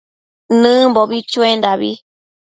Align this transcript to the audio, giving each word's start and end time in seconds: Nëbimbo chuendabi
Nëbimbo 0.61 1.01
chuendabi 1.31 1.91